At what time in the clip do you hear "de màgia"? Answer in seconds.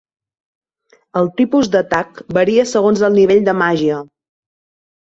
3.51-4.03